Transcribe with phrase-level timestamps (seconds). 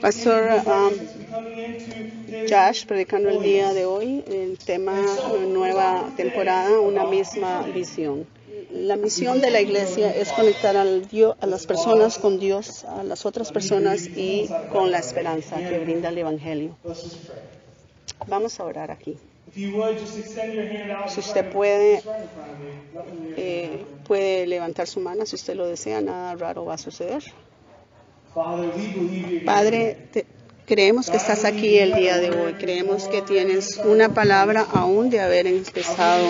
[0.00, 0.92] Pastor um,
[2.48, 4.94] Josh predicando el día de hoy el tema
[5.48, 8.26] nueva temporada, una misma visión.
[8.70, 13.02] La misión de la iglesia es conectar al Dios, a las personas con Dios, a
[13.02, 16.76] las otras personas y con la esperanza que brinda el Evangelio.
[18.28, 19.16] Vamos a orar aquí.
[19.54, 22.02] Si usted puede,
[23.36, 27.22] eh, puede levantar su mano si usted lo desea, nada raro va a suceder.
[29.44, 30.26] Padre, te-
[30.66, 32.54] creemos que estás aquí el día de hoy.
[32.54, 36.26] Creemos que tienes una palabra aún de haber empezado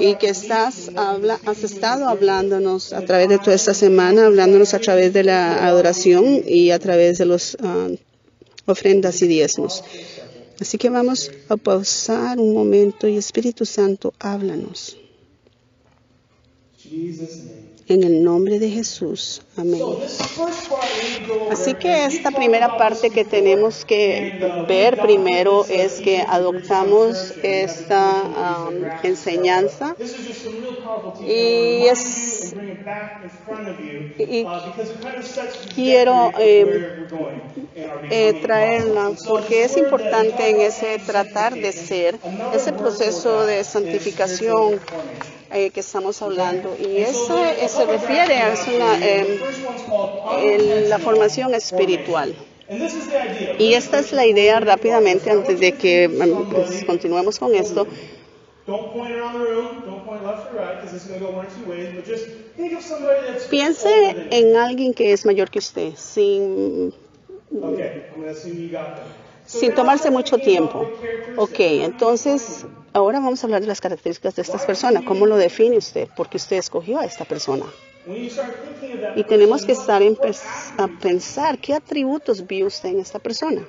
[0.00, 4.78] y que estás habla, has estado hablándonos a través de toda esta semana, hablándonos a
[4.80, 7.88] través de la adoración y a través de los ah,
[8.66, 9.82] ofrendas y diezmos.
[10.60, 14.96] Así que vamos a pausar un momento y Espíritu Santo, háblanos.
[17.92, 19.42] En el nombre de Jesús.
[19.54, 19.82] Amén.
[21.50, 28.22] Así que esta primera parte que tenemos que ver primero es que adoptamos esta
[28.70, 29.94] um, enseñanza
[31.20, 32.54] y es
[34.18, 34.46] y
[35.74, 37.06] quiero eh,
[38.08, 42.18] eh, traerla porque es importante en ese tratar de ser,
[42.54, 44.80] ese proceso de santificación
[45.52, 52.34] eh, que estamos hablando y eso eh, se refiere a una, eh, la formación espiritual.
[53.58, 57.86] Y esta es la idea rápidamente antes de que mm, pues, continuemos con esto.
[58.66, 59.82] Don't point around the room.
[59.84, 61.92] Don't point left or right because this is going to go one or two ways.
[61.94, 63.88] But just think of somebody that's Piense
[64.30, 66.94] en alguien que es mayor que usted, sin,
[69.46, 70.86] Sin tomarse mucho tiempo.
[71.36, 75.04] Ok, entonces ahora vamos a hablar de las características de estas personas.
[75.04, 76.08] ¿Cómo lo define usted?
[76.16, 77.66] Porque usted escogió a esta persona.
[79.14, 80.18] Y tenemos que estar en
[80.78, 83.66] a pensar qué atributos vio usted en esta persona.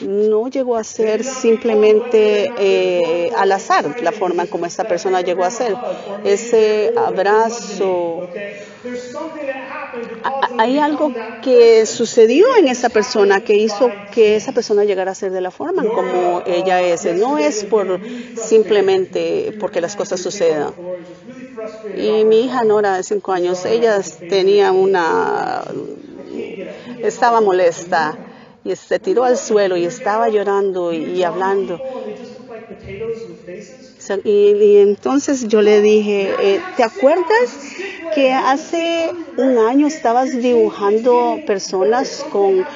[0.00, 5.50] no llegó a ser simplemente eh, al azar la forma como esta persona llegó a
[5.50, 5.76] ser.
[6.24, 8.28] Ese abrazo,
[10.58, 11.12] Hay algo
[11.42, 15.50] que sucedió en esa persona que hizo que esa persona llegara a ser de la
[15.50, 17.04] forma como ella es.
[17.14, 18.00] No es por
[18.36, 20.74] simplemente porque las cosas sucedan.
[21.96, 25.62] Y mi hija Nora de cinco años, ella tenía una,
[27.02, 28.18] estaba molesta
[28.64, 31.80] y se tiró al suelo y estaba llorando y hablando.
[34.24, 37.58] Y, entonces yo le dije, eh, ¿te acuerdas
[38.10, 42.66] que hace un año estabas dibujando personas con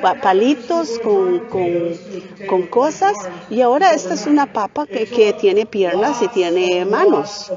[0.00, 2.00] pa- palitos, con, con,
[2.46, 3.28] con cosas?
[3.48, 7.52] Y ahora esta es una papa que, que tiene piernas y tiene manos.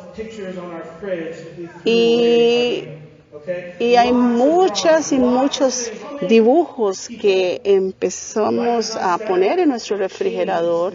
[1.84, 2.92] Y?
[3.80, 5.92] Y hay muchas y muchos
[6.28, 10.94] dibujos que empezamos a poner en nuestro refrigerador.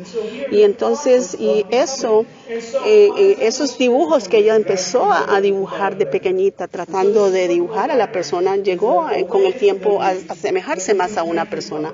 [0.50, 6.68] Y entonces y eso eh, eh, esos dibujos que ella empezó a, dibujar de pequeñita
[6.68, 11.22] tratando de dibujar a la persona llegó eh, con el tiempo a asemejarse más a
[11.22, 11.92] una persona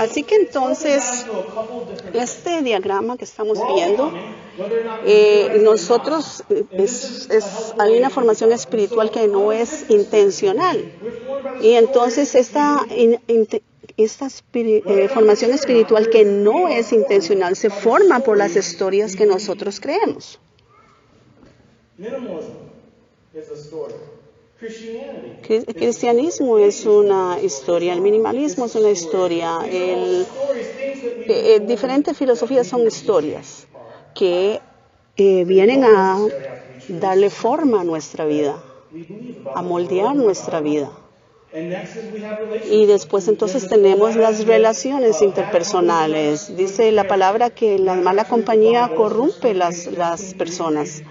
[0.00, 1.26] así que entonces
[2.12, 4.12] este diagrama que estamos viendo
[5.04, 7.28] eh, nosotros eh, es,
[7.78, 10.92] hay una formación espiritual que no es intencional
[11.60, 12.86] y entonces esta,
[13.96, 19.80] esta eh, formación espiritual que no es intencional se forma por las historias que nosotros
[19.80, 20.38] creemos.
[25.42, 30.26] Cri- Cristianismo es una historia, el minimalismo es una historia, el,
[31.26, 33.68] eh, eh, diferentes filosofías son historias
[34.14, 34.62] que
[35.16, 36.28] eh, vienen a
[36.86, 38.64] darle forma a nuestra vida,
[39.52, 40.92] a moldear nuestra vida.
[42.62, 46.54] Y después entonces tenemos las relaciones interpersonales.
[46.56, 51.02] Dice la palabra que la mala compañía corrompe las, las personas.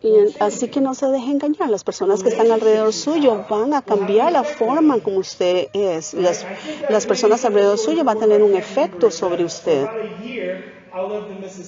[0.00, 0.10] Y
[0.40, 1.68] así que no se deje engañar.
[1.70, 6.14] Las personas que están alrededor suyo van a cambiar la forma como usted es.
[6.14, 6.46] Las,
[6.86, 9.90] las personas alrededor suyo van a tener un efecto sobre usted.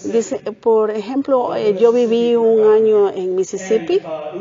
[0.02, 4.40] Dice, por ejemplo, eh, yo viví un año en Mississippi Uh,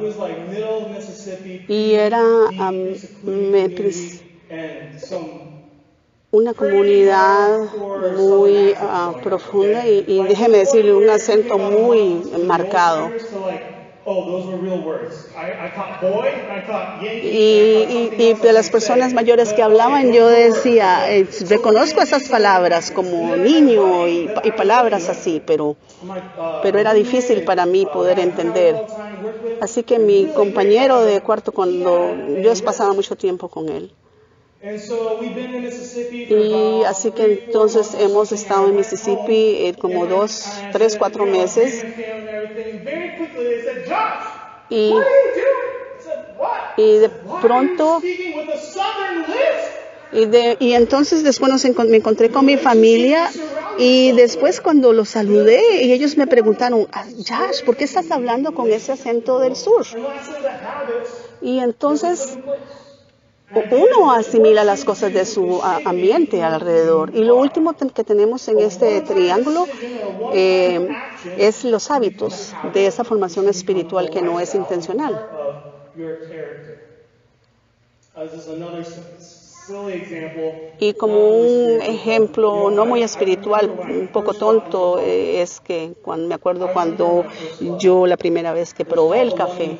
[1.67, 2.21] y era
[2.57, 2.99] am,
[6.37, 7.61] una comunidad
[8.15, 13.09] muy ah, profunda y, y déjeme decirle un acento muy marcado.
[13.09, 13.77] like
[17.23, 23.35] Y, y, de las personas mayores que hablaban, yo decía, eh, reconozco esas palabras como
[23.35, 25.75] niño y, y, palabras así, pero,
[26.61, 28.75] pero era difícil para mí poder entender.
[29.59, 33.91] Así que mi compañero de cuarto, cuando yo pasaba mucho tiempo con él.
[36.27, 39.33] Y así que entonces hemos estado en Mississippi
[39.67, 41.85] eh, como dos, tres, cuatro meses.
[44.69, 45.07] Y,
[46.75, 47.09] y de
[47.39, 48.05] pronto,
[50.09, 51.51] y, de, y entonces después
[51.89, 53.35] me encontré con mi familia
[53.75, 58.53] y después cuando los saludé y ellos me preguntaron, ah, Josh, ¿por qué estás hablando
[58.53, 59.85] con ese acento del sur?
[61.39, 62.39] Y entonces
[63.53, 67.11] uno asimila las cosas de su ambiente alrededor.
[67.15, 69.65] Y lo último que tenemos en este triángulo
[70.33, 70.89] eh,
[71.37, 75.25] es los hábitos de esa formación espiritual que no es intencional.
[80.79, 86.35] Y como un ejemplo no muy espiritual, un poco tonto, eh, es que cuando, me
[86.35, 87.25] acuerdo cuando
[87.77, 89.77] yo la primera vez que probé el café,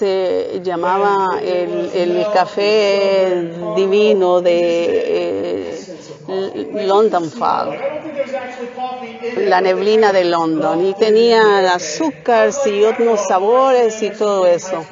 [0.00, 5.74] se llamaba el, el café divino de
[6.26, 7.74] eh, London Fog,
[9.36, 14.86] la neblina de London, y tenía azúcar y otros sabores y todo eso.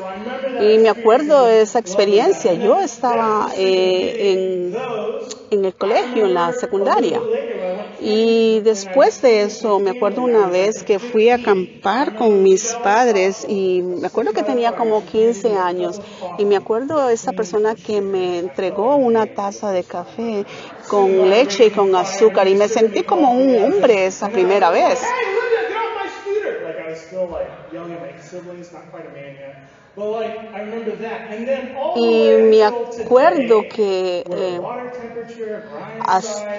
[0.60, 2.52] Y me acuerdo de esa experiencia.
[2.52, 4.76] Yo estaba eh, en,
[5.50, 7.20] en el colegio, en la secundaria.
[8.00, 13.44] Y después de eso, me acuerdo una vez que fui a acampar con mis padres
[13.48, 16.00] y me acuerdo que tenía como 15 años
[16.38, 20.44] y me acuerdo esa persona que me entregó una taza de café
[20.88, 25.00] con leche y con azúcar y me sentí como un hombre esa primera vez.
[31.96, 34.60] Y me acuerdo que eh,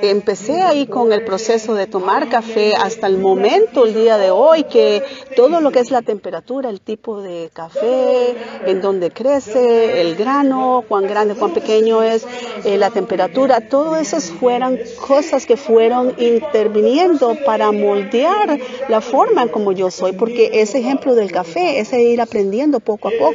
[0.02, 4.64] empecé ahí con el proceso de tomar café hasta el momento, el día de hoy,
[4.64, 5.04] que
[5.36, 10.84] todo lo que es la temperatura, el tipo de café, en dónde crece, el grano,
[10.88, 12.26] cuán grande, cuán pequeño es,
[12.66, 19.50] eh, la temperatura, todo esas fueron cosas que fueron interviniendo para moldear la forma en
[19.50, 23.29] como yo soy, porque ese ejemplo del café, ese ir aprendiendo poco a poco,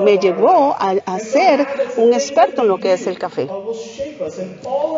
[0.00, 1.66] me llevó a, ser
[1.96, 3.48] un experto en lo que es el café.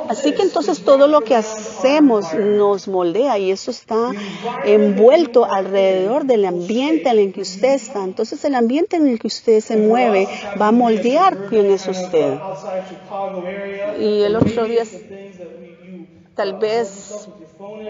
[0.08, 4.10] Así que entonces todo lo que hacemos nos moldea y eso está
[4.64, 8.04] envuelto alrededor del ambiente en el que usted está.
[8.04, 10.28] Entonces el ambiente en el que usted se mueve
[10.60, 12.38] va a moldear quién es usted.
[13.98, 14.84] Y el otro día
[16.34, 17.28] tal vez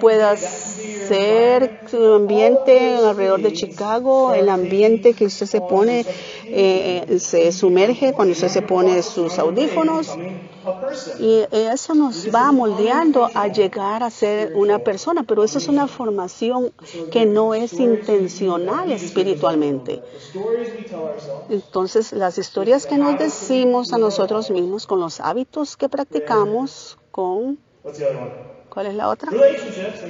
[0.00, 0.36] pueda
[1.06, 6.04] ser su ambiente alrededor de Chicago, el ambiente que usted se pone,
[6.46, 10.16] eh, se sumerge cuando usted se pone sus audífonos.
[11.18, 15.86] Y eso nos va moldeando a llegar a ser una persona, pero eso es una
[15.86, 16.72] formación
[17.10, 20.02] que no es intencional espiritualmente.
[21.50, 27.58] Entonces, las historias que nos decimos a nosotros mismos con los hábitos que practicamos, con
[28.74, 29.30] ¿Cuál es la otra?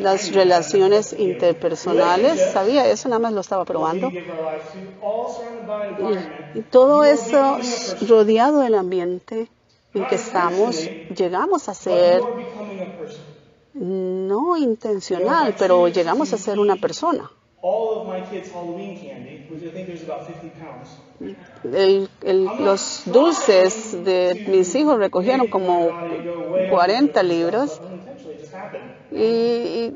[0.00, 2.40] Las relaciones interpersonales.
[2.50, 4.10] Sabía eso, nada más lo estaba probando.
[6.54, 7.58] Y, todo eso
[8.08, 9.48] rodeado del ambiente
[9.92, 12.22] en que estamos, llegamos a ser
[13.74, 17.30] no intencional, pero llegamos a ser una persona.
[22.22, 25.90] los dulces de mis hijos recogieron como
[26.70, 27.78] 40 libras
[29.10, 29.92] y,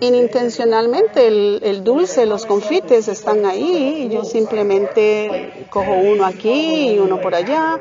[0.00, 7.20] inintencionalmente el, dulce, los confites están ahí y yo simplemente cojo uno aquí y uno
[7.20, 7.78] por allá.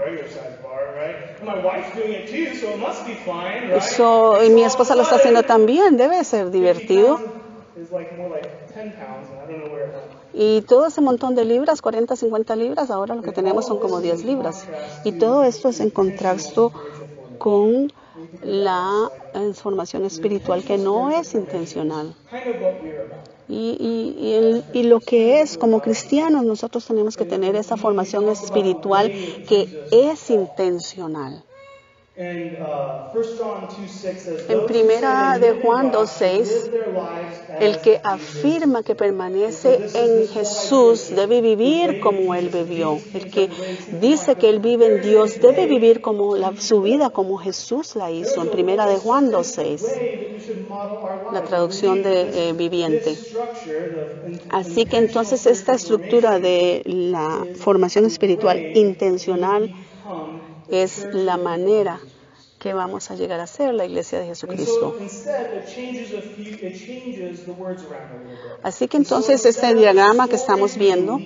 [4.43, 7.19] y mi esposa lo está haciendo también, debe ser divertido.
[10.33, 13.99] Y todo ese montón de libras, 40, 50 libras, ahora lo que tenemos son como
[13.99, 14.67] 10 libras.
[15.03, 16.61] Y todo esto es en contraste
[17.39, 17.91] con
[18.41, 22.15] la transformación espiritual que no es intencional.
[23.47, 29.11] Y, y, lo que es como cristianos, nosotros tenemos que tener esa formación espiritual
[29.47, 31.43] que es intencional.
[32.21, 33.17] Uh,
[34.49, 36.69] en primera de Juan 2.6,
[37.61, 42.99] el que afirma que permanece en Jesús debe vivir como Él vivió.
[43.13, 43.49] El que
[44.01, 48.41] dice que Él vive en Dios debe vivir como su vida como Jesús la hizo.
[48.41, 53.17] En primera de Juan 2.6, la traducción de eh, viviente.
[54.49, 59.73] Así que entonces esta estructura de la formación espiritual intencional
[60.69, 62.01] es la manera
[62.59, 64.95] que vamos a llegar a ser la iglesia de Jesucristo.
[68.61, 71.19] Así que entonces este diagrama que estamos viendo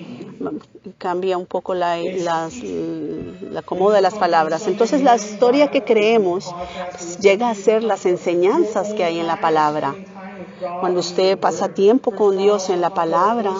[0.97, 4.67] cambia un poco la, las, la de las palabras.
[4.67, 6.53] Entonces la historia que creemos
[7.19, 9.95] llega a ser las enseñanzas que hay en la palabra.
[10.79, 13.53] Cuando usted pasa tiempo con Dios en la palabra,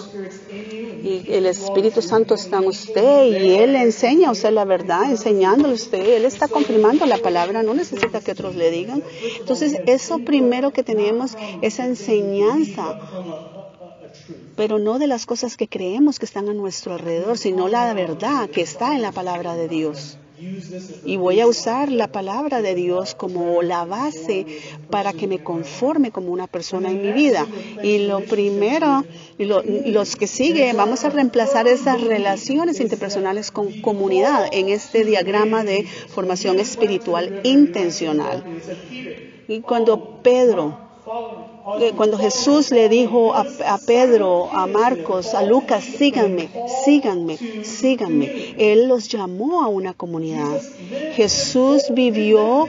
[1.04, 5.74] y el Espíritu Santo está en usted y Él enseña a usted la verdad, enseñándole
[5.74, 9.04] a usted, Él está confirmando la palabra, no necesita que otros le digan.
[9.38, 13.00] Entonces, eso primero que tenemos, esa enseñanza,
[14.56, 18.50] pero no de las cosas que creemos que están a nuestro alrededor, sino la verdad
[18.50, 20.18] que está en la palabra de Dios.
[21.06, 24.46] Y voy a usar la palabra de Dios como la base
[24.90, 27.48] para que me conforme como una persona en mi vida.
[27.82, 29.04] Y lo primero,
[29.38, 35.86] los que siguen, vamos a reemplazar esas relaciones interpersonales con comunidad en este diagrama de
[35.86, 38.44] formación espiritual intencional.
[39.48, 40.78] Y cuando Pedro
[41.96, 43.46] cuando Jesús le dijo a,
[43.86, 46.50] Pedro, a Marcos, a Lucas, síganme,
[46.84, 50.62] síganme, síganme, Él los llamó a una comunidad.
[51.14, 52.68] Jesús vivió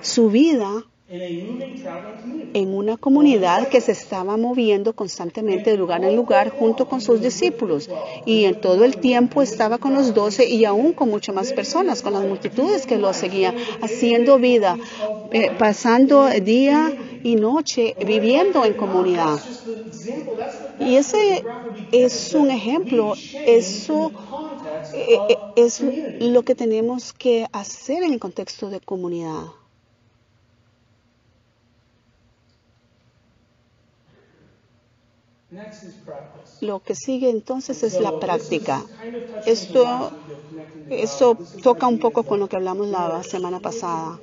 [0.00, 0.84] su vida
[1.14, 7.20] en una comunidad que se estaba moviendo constantemente de lugar en lugar junto con sus
[7.20, 7.90] discípulos.
[8.24, 12.00] Y en todo el tiempo estaba con los doce y aún con muchas más personas,
[12.00, 14.78] con las multitudes que lo seguían, haciendo vida,
[15.32, 16.90] eh, pasando día
[17.22, 19.38] y noche, viviendo en comunidad.
[20.80, 21.44] Y ese
[21.92, 24.12] es un ejemplo, eso
[24.94, 25.82] eh, eh, es
[26.20, 29.61] lo que tenemos que hacer en el contexto de comunidad.
[35.52, 36.41] Next is practice.
[36.62, 38.84] Lo que sigue entonces es la práctica.
[39.46, 40.12] Esto,
[40.90, 44.20] esto toca un poco con lo que hablamos la semana pasada.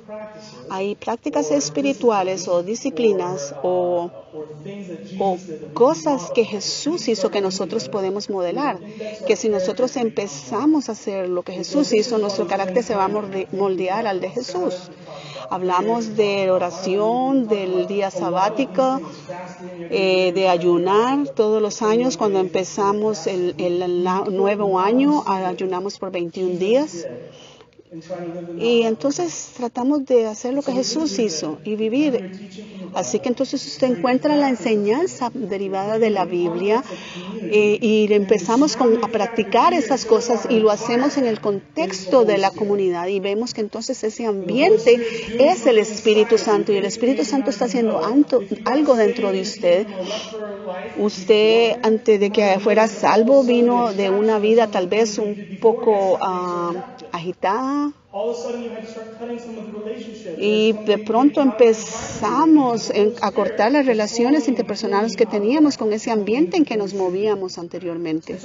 [0.70, 4.10] Hay prácticas espirituales o disciplinas o,
[5.18, 5.36] o
[5.74, 8.78] cosas que Jesús hizo que nosotros podemos modelar.
[9.26, 13.08] Que si nosotros empezamos a hacer lo que Jesús hizo, nuestro carácter se va a
[13.52, 14.90] moldear al de Jesús.
[15.52, 19.00] Hablamos de oración, del día sabático,
[19.90, 22.16] eh, de ayunar todos los años.
[22.16, 27.06] Cuando empezamos el, el nuevo año, ayunamos por 21 días.
[28.56, 32.50] Y entonces tratamos de hacer lo que Jesús hizo y vivir.
[32.94, 36.84] Así que entonces usted encuentra la enseñanza derivada de la Biblia
[37.42, 42.52] eh, y empezamos a practicar esas cosas y lo hacemos en el contexto de la
[42.52, 45.00] comunidad y vemos que entonces ese ambiente
[45.38, 48.00] es el Espíritu Santo y el Espíritu Santo está haciendo
[48.66, 49.86] algo dentro de usted.
[50.96, 56.96] Usted antes de que fuera salvo vino de una vida tal vez un poco ah,
[57.12, 57.92] agitada.
[60.38, 66.64] Y de pronto empezamos a cortar las relaciones interpersonales que teníamos con ese ambiente en
[66.64, 68.36] que nos movíamos anteriormente.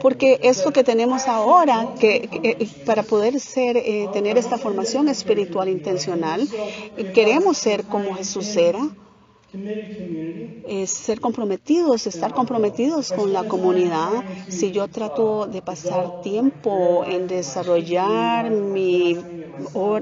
[0.00, 5.68] Porque esto que tenemos ahora, que, eh, para poder ser, eh, tener esta formación espiritual
[5.68, 6.48] intencional,
[7.14, 8.90] queremos ser como Jesús era
[10.64, 14.24] es ser comprometidos, estar comprometidos con la comunidad.
[14.48, 19.26] Si yo trato de pasar tiempo en desarrollar mi,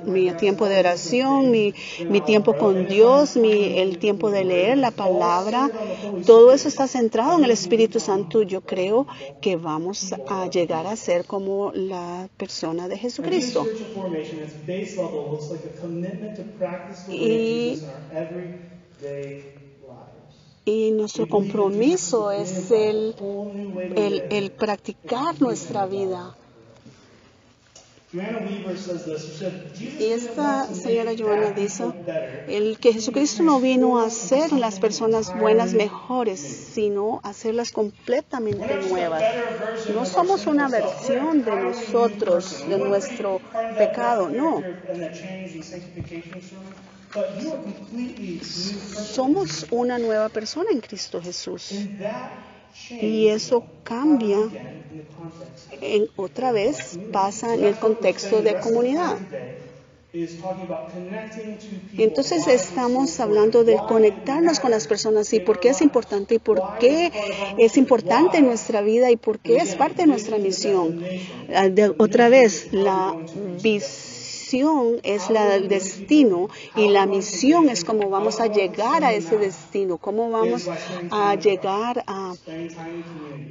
[0.04, 1.74] mi tiempo de oración, mi,
[2.08, 5.70] mi tiempo con Dios, mi, el tiempo de leer la palabra,
[6.24, 8.42] todo eso está centrado en el Espíritu Santo.
[8.42, 9.06] Yo creo
[9.40, 13.70] que vamos a llegar a ser como la persona de Jesucristo.
[17.06, 17.82] Y
[20.64, 23.14] y nuestro compromiso es el,
[23.96, 26.36] el, practicar nuestra vida.
[29.98, 31.84] Y esta señora Joana dice,
[32.46, 38.76] el que Jesucristo no vino a hacer las personas buenas mejores, sino a hacerlas completamente
[38.88, 39.22] nuevas.
[39.94, 43.40] No somos una versión de nosotros, de nuestro
[43.78, 44.62] pecado, no.
[48.42, 51.72] Somos una nueva persona en Cristo Jesús.
[53.00, 54.38] Y eso cambia,
[55.80, 59.18] en, otra vez pasa en el contexto de comunidad.
[61.96, 66.78] Entonces estamos hablando de conectarnos con las personas y por qué es importante y por
[66.78, 67.10] qué
[67.56, 71.02] es importante en nuestra vida y por qué es parte de nuestra misión.
[71.54, 73.14] Ah, otra vez, la
[73.62, 74.11] visión
[75.02, 79.96] es la, el destino y la misión es cómo vamos a llegar a ese destino,
[79.96, 80.68] cómo vamos
[81.10, 82.34] a llegar a,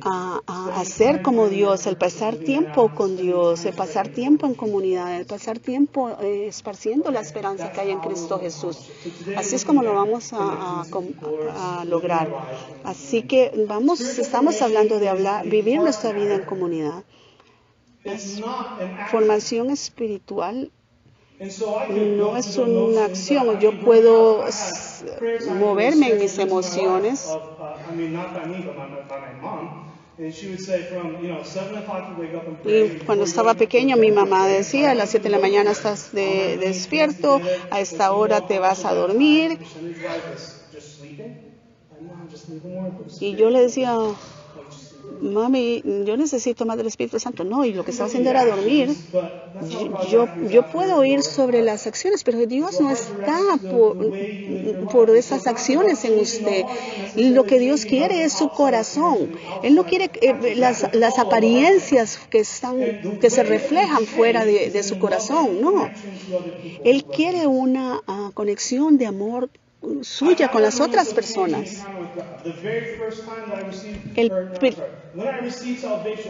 [0.03, 5.25] a, ser como Dios, el pasar tiempo con Dios, el pasar tiempo en comunidad, el
[5.25, 8.77] pasar tiempo eh, esparciendo la esperanza que hay en Cristo Jesús.
[9.36, 12.29] Así es como lo vamos a, a lograr.
[12.84, 17.03] Así que vamos, estamos hablando de hablar, vivir nuestra vida en comunidad.
[19.10, 20.72] Formación espiritual
[21.42, 23.60] no es una acción.
[23.60, 24.46] Yo puedo
[25.56, 27.28] moverme en mis emociones.
[32.64, 37.42] Y cuando estaba pequeño, mi mamá decía, a las 7 de la mañana estás despierto,
[37.72, 39.58] a esta hora te vas a dormir.
[43.20, 43.98] Y yo le decía,
[45.22, 47.44] mami, yo necesito más del Espíritu Santo.
[47.44, 48.94] No, y lo que estaba haciendo era dormir.
[50.10, 53.40] Yo, yo puedo oír sobre las acciones, pero Dios no está
[53.72, 53.98] por,
[54.92, 56.66] por esas acciones en usted.
[57.16, 59.32] Lo que Dios quiere es su corazón.
[59.63, 62.78] Él no quiere eh, las, las, apariencias que, están,
[63.20, 65.62] que se reflejan fuera de, su corazón.
[65.62, 65.90] No.
[66.84, 69.50] Él quiere una uh, conexión de amor
[70.02, 71.84] suya con las otras personas.
[74.16, 74.32] El,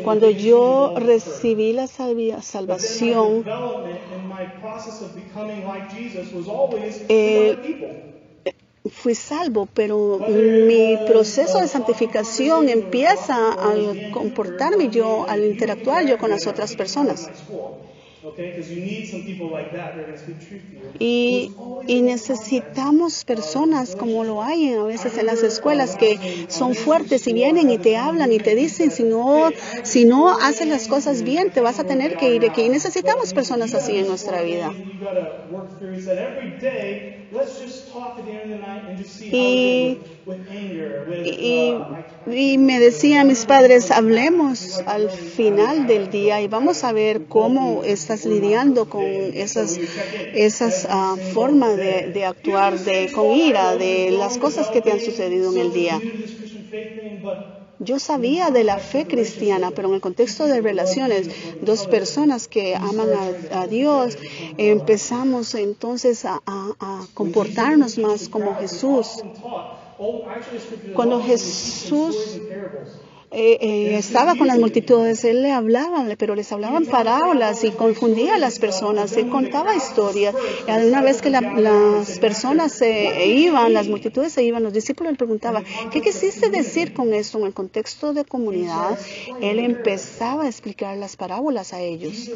[0.04, 3.46] cuando yo recibí la salvación,
[7.10, 7.58] eh,
[8.90, 16.30] fui salvo, pero mi proceso de santificación empieza al comportarme yo, al interactuar yo con
[16.30, 17.30] las otras personas.
[21.00, 21.54] Y,
[21.86, 27.34] y, necesitamos personas como lo hay a veces en las escuelas que son fuertes y
[27.34, 29.52] vienen y te hablan y te dicen si no,
[29.84, 32.64] si no haces las cosas bien te vas a tener que ir aquí.
[32.64, 34.76] Y necesitamos personas así en nuestra vida.
[39.30, 40.04] Y,
[41.24, 41.86] y,
[42.26, 47.84] y, me decían mis padres, hablemos al final del día y vamos a ver cómo
[48.14, 49.80] estás lidiando con esas,
[50.34, 55.00] esas uh, formas de, de, actuar de, con ira, de las cosas que te han
[55.00, 56.02] sucedido en el día.
[57.80, 61.30] Yo sabía de la fe cristiana, pero en el contexto de relaciones,
[61.62, 63.08] dos personas que aman
[63.52, 64.18] a, Dios,
[64.58, 69.24] empezamos entonces a, a comportarnos más como Jesús.
[70.94, 72.42] Cuando Jesús
[73.34, 78.36] eh, eh, estaba con las multitudes, él le hablaba, pero les hablaban parábolas y confundía
[78.36, 80.36] a las personas, él contaba historias.
[80.68, 85.18] Y una vez que las personas se iban, las multitudes se iban, los discípulos le
[85.18, 89.00] preguntaban, ¿qué quisiste decir con esto en el contexto de comunidad?
[89.42, 92.30] Él empezaba a explicar las parábolas a ellos.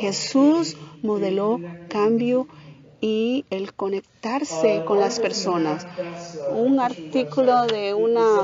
[0.00, 2.48] Jesús modeló cambio
[3.02, 5.84] y el conectarse con las personas.
[6.54, 8.42] Un artículo de una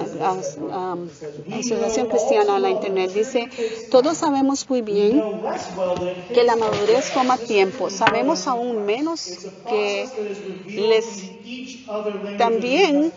[1.53, 3.49] asociación cristiana en la internet dice,
[3.91, 5.23] todos sabemos muy bien
[6.35, 10.09] que la madurez toma tiempo, sabemos aún menos que
[10.67, 11.07] les
[12.37, 13.13] también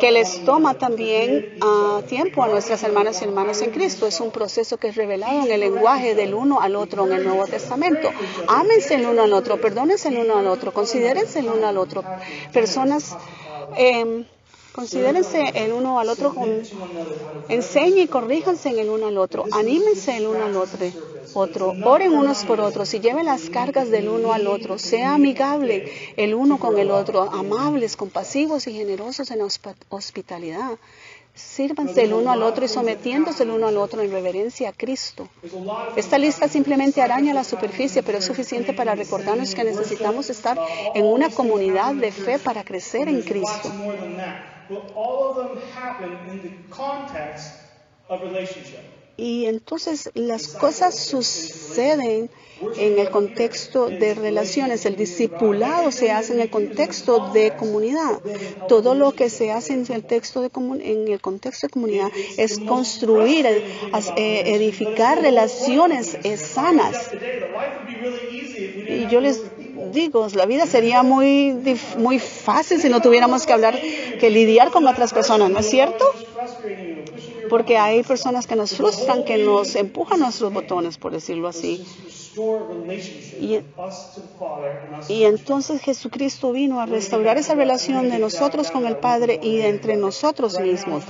[0.00, 4.06] que les toma también uh, tiempo a nuestras hermanas y hermanos en Cristo.
[4.06, 7.24] Es un proceso que es revelado en el lenguaje del uno al otro en el
[7.24, 8.10] Nuevo Testamento.
[8.48, 12.04] Ámense el uno al otro, perdónense el uno al otro, considérense el uno al otro.
[12.52, 13.16] Personas
[13.76, 14.26] eh,
[14.74, 16.50] Considérense el uno al otro, con,
[17.48, 20.80] enseñen y corríjanse el uno al otro, anímense el uno al otro,
[21.84, 26.34] oren unos por otros y lleven las cargas del uno al otro, sea amigable el
[26.34, 29.42] uno con el otro, amables, compasivos y generosos en
[29.90, 30.72] hospitalidad.
[31.36, 35.28] Sírvanse el uno al otro y sometiéndose el uno al otro en reverencia a Cristo.
[35.94, 40.58] Esta lista simplemente araña la superficie, pero es suficiente para recordarnos que necesitamos estar
[40.94, 43.70] en una comunidad de fe para crecer en Cristo.
[49.16, 52.30] Y entonces las cosas suceden
[52.76, 54.86] en el contexto de relaciones.
[54.86, 58.20] El discipulado se hace en el contexto de comunidad.
[58.68, 60.50] Todo lo que se hace en el, texto de
[60.82, 63.62] en el contexto de comunidad es construir, eh,
[64.16, 67.10] edificar relaciones sanas.
[68.88, 69.40] Y yo les
[69.92, 73.78] digo, la vida sería muy, muy fácil si no tuviéramos que hablar,
[74.20, 76.04] que lidiar con otras personas, ¿no es cierto?
[77.48, 81.84] Porque hay personas que nos frustran, que nos empujan nuestros botones, por decirlo así.
[85.08, 89.96] Y, entonces Jesucristo vino a restaurar esa relación de nosotros con el Padre y entre
[89.96, 91.04] nosotros mismos.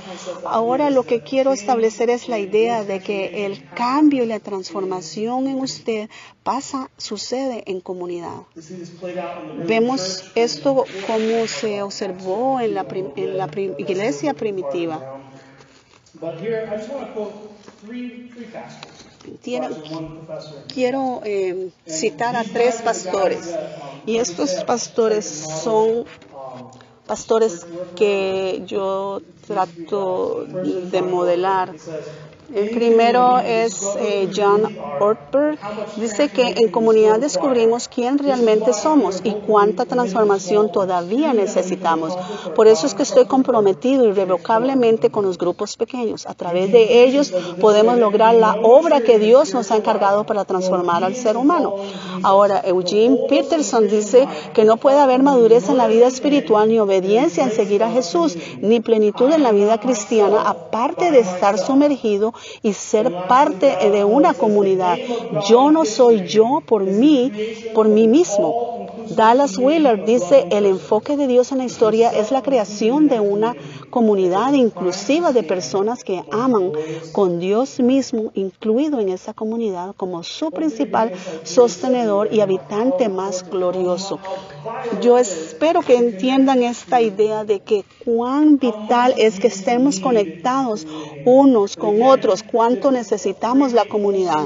[0.45, 5.47] Ahora lo que quiero establecer es la idea de que el cambio y la transformación
[5.47, 6.09] en usted
[6.43, 8.41] pasa, sucede en comunidad.
[9.65, 12.85] Vemos esto como se observó en la,
[13.15, 15.21] en la iglesia primitiva
[20.67, 23.59] quiero eh, citar a tres pastores.
[24.05, 26.05] Y estos pastores son
[27.05, 31.75] pastores que yo trato de modelar
[32.53, 35.57] el primero es eh, John Ortberg.
[35.97, 42.15] Dice que en comunidad descubrimos quién realmente somos y cuánta transformación todavía necesitamos.
[42.55, 46.27] Por eso es que estoy comprometido irrevocablemente con los grupos pequeños.
[46.27, 51.03] A través de ellos podemos lograr la obra que Dios nos ha encargado para transformar
[51.03, 51.75] al ser humano.
[52.21, 57.43] Ahora, Eugene Peterson dice que no puede haber madurez en la vida espiritual ni obediencia
[57.43, 62.73] en seguir a Jesús, ni plenitud en la vida cristiana, aparte de estar sumergido y
[62.73, 64.97] ser parte de una comunidad.
[65.47, 67.31] Yo no soy yo por mí,
[67.73, 68.75] por mí mismo.
[69.09, 73.55] Dallas Wheeler dice, el enfoque de Dios en la historia es la creación de una
[73.95, 76.73] comunidad inclusiva de personas que aman
[77.13, 84.19] con Dios mismo incluido en esa comunidad como su principal sostenedor y habitante más glorioso.
[85.01, 90.85] Yo espero que entiendan esta idea de que cuán vital es que estemos conectados
[91.23, 94.45] unos con otros, cuánto necesitamos la comunidad.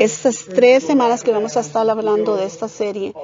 [0.00, 3.14] Estas tres semanas que vamos a estar hablando de esta serie,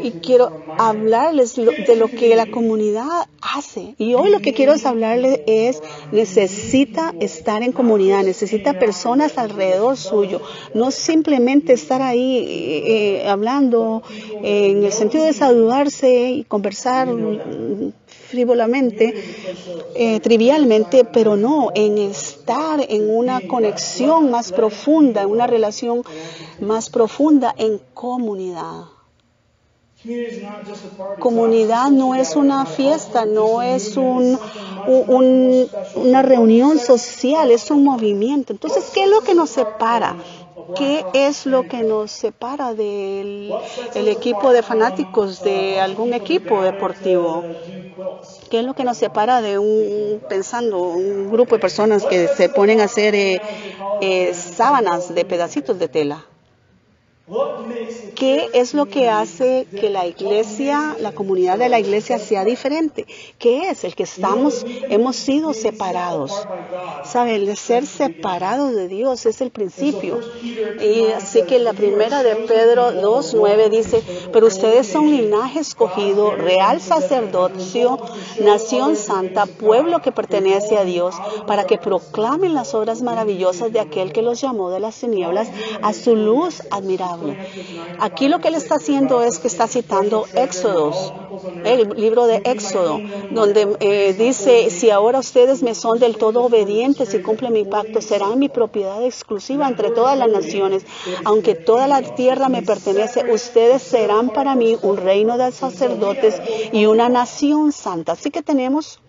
[0.00, 3.96] y quiero hablarles de lo que la comunidad hace.
[3.98, 9.96] Y hoy lo que quiero es hablarles es, necesita estar en comunidad, necesita personas alrededor
[9.96, 10.40] suyo,
[10.72, 14.04] no simplemente estar ahí eh, eh, hablando
[14.40, 17.08] en el sentido de saludarse y conversar
[18.28, 19.14] frívolamente,
[19.94, 26.02] eh, trivialmente, pero no, en estar en una conexión más profunda, en una relación
[26.60, 28.84] más profunda en comunidad.
[31.18, 34.38] Comunidad no es una fiesta, no es un,
[35.96, 38.52] una reunión social, es un movimiento.
[38.52, 40.16] Entonces, ¿qué es lo que nos separa?
[40.76, 43.52] ¿Qué es lo que nos separa del
[43.94, 47.44] equipo de fanáticos de algún equipo deportivo?
[48.50, 52.48] ¿Qué es lo que nos separa de un, pensando, un grupo de personas que se
[52.48, 53.40] ponen a hacer eh,
[54.00, 56.24] eh, sábanas de pedacitos de tela?
[58.14, 63.06] ¿Qué es lo que hace que la iglesia, la comunidad de la iglesia sea diferente?
[63.38, 63.84] ¿Qué es?
[63.84, 66.32] El que estamos, hemos sido separados.
[67.04, 67.34] ¿Sabe?
[67.34, 70.20] El ser separado de Dios es el principio.
[70.80, 76.80] Y así que la primera de Pedro 2.9 dice, pero ustedes son linaje escogido, real
[76.80, 77.98] sacerdocio,
[78.40, 81.14] nación santa, pueblo que pertenece a Dios,
[81.46, 85.48] para que proclamen las obras maravillosas de aquel que los llamó de las tinieblas
[85.82, 87.17] a su luz admirable
[87.98, 91.12] Aquí lo que él está haciendo es que está citando Éxodos,
[91.64, 93.00] el libro de Éxodo,
[93.30, 98.00] donde eh, dice, si ahora ustedes me son del todo obedientes y cumplen mi pacto,
[98.00, 100.84] serán mi propiedad exclusiva entre todas las naciones.
[101.24, 106.40] Aunque toda la tierra me pertenece, ustedes serán para mí un reino de sacerdotes
[106.72, 108.12] y una nación santa.
[108.12, 109.00] Así que tenemos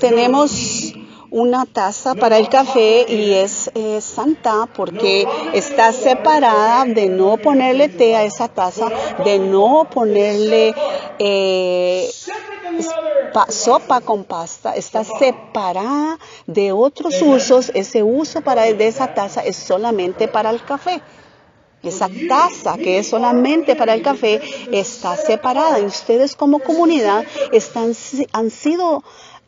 [0.00, 0.94] tenemos
[1.32, 8.14] una taza para el café y es santa porque está separada de no ponerle té
[8.14, 8.90] a esa taza,
[9.24, 10.74] de no ponerle
[11.18, 12.10] eh,
[13.48, 17.72] sopa con pasta, está separada de otros usos.
[17.74, 21.00] Ese uso para de esa taza es solamente para el café.
[21.82, 24.40] Esa taza que es solamente para el café
[24.70, 27.92] está separada y ustedes como comunidad están,
[28.32, 29.02] han sido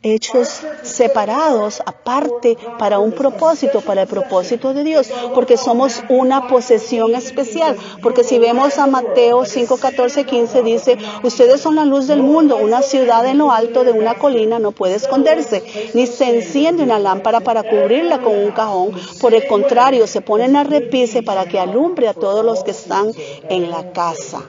[0.05, 7.15] hechos separados, aparte, para un propósito, para el propósito de Dios, porque somos una posesión
[7.15, 7.75] especial.
[8.01, 12.57] Porque si vemos a Mateo 5, 14, 15, dice, ustedes son la luz del mundo,
[12.57, 15.63] una ciudad en lo alto de una colina no puede esconderse,
[15.93, 20.45] ni se enciende una lámpara para cubrirla con un cajón, por el contrario, se pone
[20.45, 23.11] en repise para que alumbre a todos los que están
[23.49, 24.43] en la casa,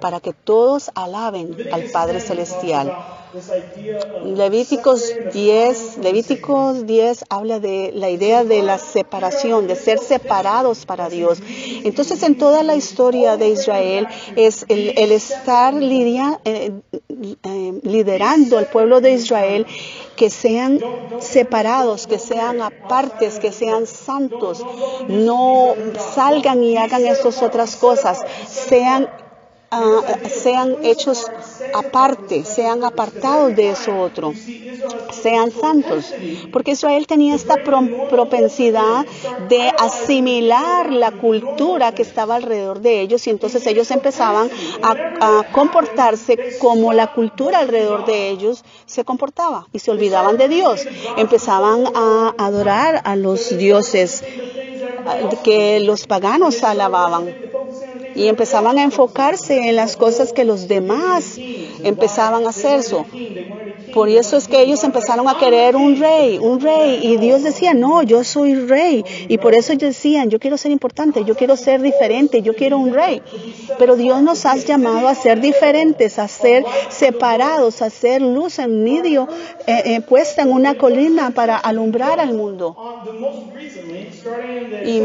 [0.00, 2.92] para que todos alaben al Padre Celestial.
[4.24, 11.08] Levíticos 10, Levíticos 10 habla de la idea de la separación, de ser separados para
[11.08, 11.38] Dios.
[11.84, 18.66] Entonces, en toda la historia de Israel es el, estar lidia, eh, eh, liderando al
[18.66, 19.64] pueblo de Israel,
[20.16, 20.80] que sean
[21.20, 24.64] separados, que sean apartes, que sean santos.
[25.08, 25.74] No
[26.14, 28.20] salgan y hagan estas otras cosas.
[28.48, 29.08] Sean
[29.72, 31.30] Uh, sean hechos
[31.74, 34.34] aparte, sean apartados de eso otro,
[35.12, 36.12] sean santos.
[36.52, 39.06] Porque Israel tenía esta propensidad
[39.48, 44.50] de asimilar la cultura que estaba alrededor de ellos y entonces ellos empezaban
[44.82, 50.84] a comportarse como la cultura alrededor de ellos se comportaba y se olvidaban de Dios.
[51.16, 54.24] Empezaban a adorar a los dioses
[55.44, 57.32] que los paganos alababan
[58.14, 61.38] y empezaban a enfocarse en las cosas que los demás
[61.82, 62.70] empezaban a hacer.
[63.92, 67.00] Por eso es que ellos empezaron a querer un rey, un rey.
[67.02, 69.04] Y Dios decía, no, yo soy rey.
[69.28, 72.78] Y por eso ellos decían, yo quiero ser importante, yo quiero ser diferente, yo quiero
[72.78, 73.22] un rey.
[73.78, 78.84] Pero Dios nos ha llamado a ser diferentes, a ser separados, a ser luz en
[78.84, 79.28] medio,
[79.66, 82.76] eh, eh, puesta en una colina para alumbrar al mundo.
[84.84, 85.02] Y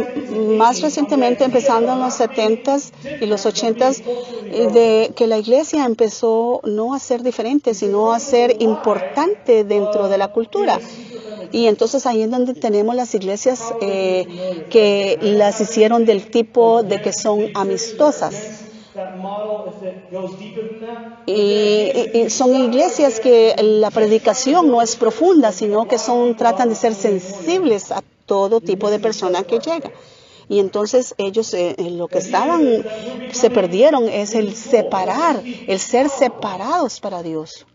[0.57, 4.01] más recientemente, empezando en los 70s y los 80s,
[4.45, 10.07] eh, de que la iglesia empezó no a ser diferente, sino a ser importante dentro
[10.07, 10.79] de la cultura.
[11.51, 17.01] Y entonces ahí es donde tenemos las iglesias eh, que las hicieron del tipo de
[17.01, 18.65] que son amistosas.
[21.25, 26.93] Y, son iglesias que la predicación no es profunda, sino que son tratan de ser
[26.95, 29.91] sensibles a todo tipo de persona que llega.
[30.47, 32.85] Y entonces ellos eh, lo que estaban,
[33.31, 37.65] se perdieron es el separar, el ser separados para Dios.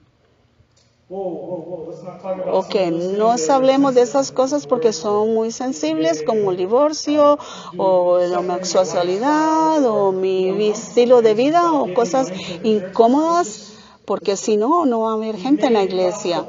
[1.09, 7.37] Ok, no hablemos de esas cosas porque son muy sensibles como el divorcio
[7.77, 13.71] o la homosexualidad o mi estilo de vida o cosas incómodas
[14.11, 16.45] porque si no, no va a haber gente en la iglesia.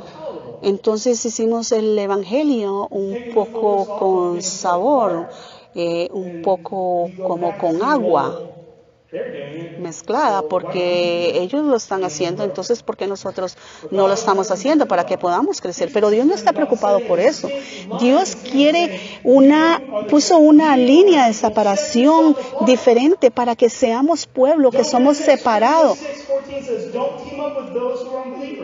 [0.63, 5.29] Entonces hicimos el Evangelio un poco con sabor,
[5.73, 8.43] eh, un poco como con agua
[9.79, 13.57] mezclada porque ellos lo están haciendo, entonces ¿por qué nosotros
[13.89, 15.89] no lo estamos haciendo para que podamos crecer?
[15.93, 17.49] Pero Dios no está preocupado por eso.
[17.99, 25.17] Dios quiere una, puso una línea de separación diferente para que seamos pueblo, que somos
[25.17, 25.99] separados.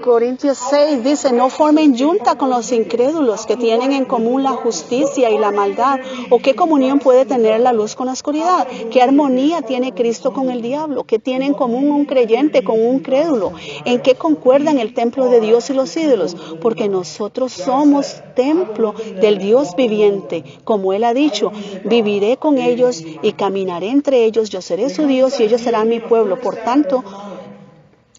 [0.01, 5.29] Corintios 6 dice, no formen junta con los incrédulos que tienen en común la justicia
[5.29, 5.99] y la maldad.
[6.29, 8.67] ¿O qué comunión puede tener la luz con la oscuridad?
[8.91, 11.03] ¿Qué armonía tiene Cristo con el diablo?
[11.03, 13.53] ¿Qué tiene en común un creyente con un crédulo?
[13.85, 16.35] ¿En qué concuerdan el templo de Dios y los ídolos?
[16.61, 20.43] Porque nosotros somos templo del Dios viviente.
[20.63, 21.51] Como Él ha dicho,
[21.85, 24.51] viviré con ellos y caminaré entre ellos.
[24.51, 26.39] Yo seré su Dios y ellos serán mi pueblo.
[26.39, 27.03] Por tanto,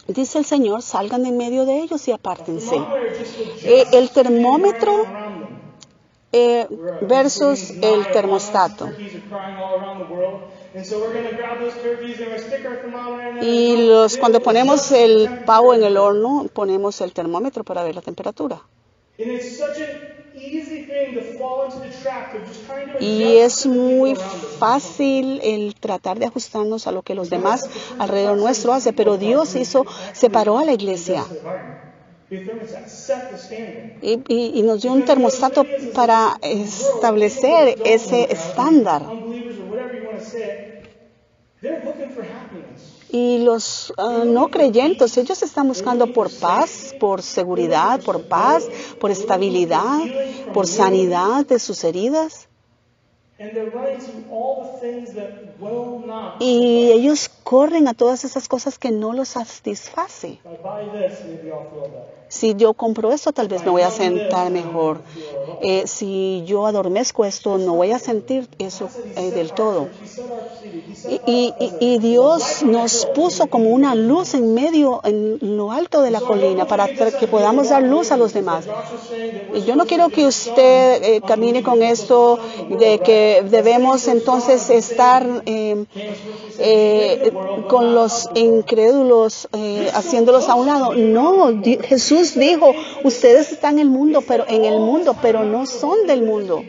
[0.09, 2.75] dice el Señor, salgan en medio de ellos y apártense.
[3.63, 5.05] Eh, el termómetro
[6.33, 6.67] eh,
[7.03, 8.89] versus el termostato.
[13.43, 18.03] Y los, cuando ponemos el pavo en el horno, ponemos el termómetro para ver la
[18.03, 18.61] temperatura.
[23.01, 24.15] Y es muy
[24.59, 29.57] fácil el tratar de ajustarnos a lo que los demás alrededor nuestro hacen, pero Dios
[29.57, 31.25] hizo, separó a la iglesia.
[32.31, 35.65] Y, y, nos dio un termostato
[35.95, 39.03] para establecer ese estándar.
[43.11, 48.69] Y los ah, no creyentes, ellos están buscando por paz, por seguridad, por paz,
[49.01, 50.01] por estabilidad,
[50.53, 52.48] por sanidad de sus heridas.
[56.41, 60.41] Y ellos corren a todas esas cosas que no los satisface.
[62.29, 65.01] Si yo compro esto, tal vez me voy a sentar mejor.
[65.63, 69.89] Eh, si yo adormezco esto, no voy a sentir eso eh, del todo.
[71.27, 76.21] Y, y, Dios nos puso como una luz en medio, en lo alto de la
[76.21, 78.67] colina, para que podamos dar luz a los demás.
[79.55, 85.27] Y yo no quiero que usted eh, camine con esto de que debemos entonces estar
[87.69, 89.49] con los incrédulos,
[89.95, 90.95] haciéndolos a un lado.
[90.95, 92.73] No, Jesús Jesús dijo,
[93.05, 96.63] ustedes están en el mundo, pero en el mundo, pero no son del mundo.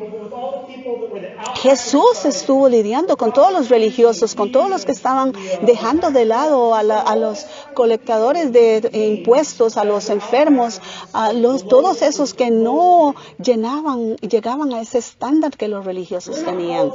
[1.56, 6.76] Jesús estuvo lidiando con todos los religiosos con todos los que estaban dejando de lado
[6.76, 6.84] a,
[7.16, 10.82] los colectadores de impuestos, a los enfermos,
[11.14, 16.92] a los, todos esos que no llenaban, llegaban a ese estándar que los religiosos tenían.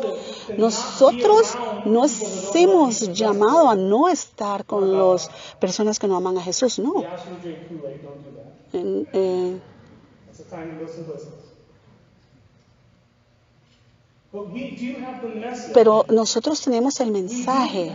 [0.59, 6.79] Nosotros nos hemos llamado a no estar con las personas que no aman a Jesús,
[6.79, 7.03] no.
[8.73, 9.59] Eh,
[15.73, 17.95] pero nosotros tenemos el mensaje.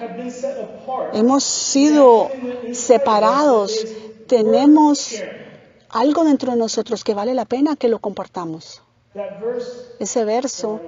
[1.13, 2.29] Hemos sido
[2.71, 3.85] separados.
[4.27, 5.21] Tenemos
[5.89, 8.81] algo dentro de nosotros que vale la pena que lo compartamos.
[9.99, 10.83] Ese verso,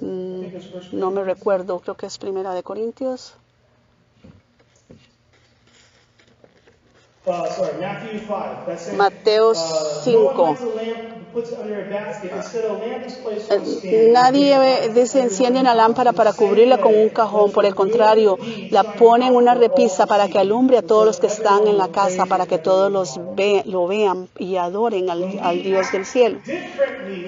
[0.00, 0.46] mm,
[0.92, 3.36] no me recuerdo, creo que es Primera de Corintios.
[8.96, 10.56] Mateo 5.
[13.82, 18.38] Eh, nadie dice enciende una lámpara para cubrirla con un cajón, por el contrario,
[18.70, 21.88] la pone en una repisa para que alumbre a todos los que están en la
[21.88, 23.20] casa, para que todos los
[23.64, 26.38] lo vean y adoren al, al Dios del cielo,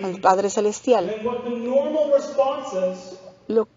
[0.05, 1.13] al Padre Celestial.
[3.49, 3.69] Lo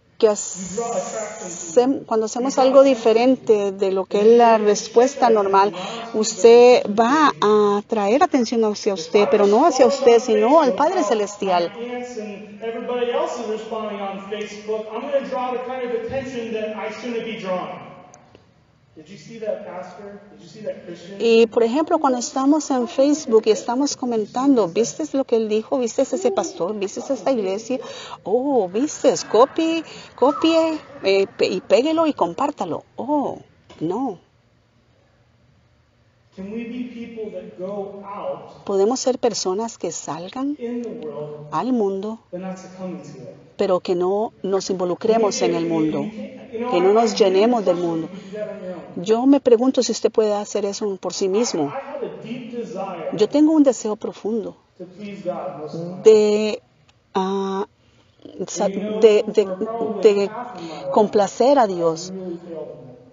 [2.06, 5.74] cuando hacemos algo diferente de lo que es la respuesta normal,
[6.14, 11.72] usted va a traer atención hacia usted, pero no hacia usted, sino al Padre Celestial.
[21.20, 25.80] Y por ejemplo, cuando estamos en Facebook y estamos comentando, ¿viste lo que él dijo?
[25.80, 26.78] ¿Viste ese pastor?
[26.78, 27.80] ¿Viste esta iglesia?
[28.24, 29.14] Oh, ¿viste?
[29.30, 32.84] Copie, copie eh, y péguelo y compártalo.
[32.96, 33.40] Oh,
[33.80, 34.31] no.
[38.66, 40.58] Podemos ser personas que salgan
[41.52, 42.20] al mundo,
[43.58, 46.06] pero que no nos involucremos en el mundo,
[46.72, 48.10] que no nos llenemos del mundo.
[48.96, 51.72] Yo me pregunto si usted puede hacer eso por sí mismo.
[53.14, 54.58] Yo tengo un deseo profundo
[56.04, 56.62] de,
[59.28, 59.46] de,
[60.02, 60.32] de
[60.92, 62.14] complacer a Dios.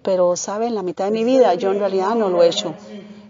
[0.03, 0.69] Pero, ¿sabe?
[0.69, 2.75] En la mitad de mi vida yo en realidad no lo he hecho.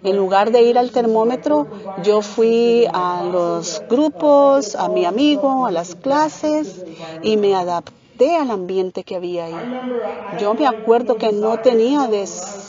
[0.02, 5.72] En lugar de ir al termómetro, yo fui a los grupos, a mi amigo, a
[5.72, 6.84] las clases
[7.20, 9.72] y me adapté al ambiente que había ahí.
[10.30, 12.08] Yo me acuerdo que no tenía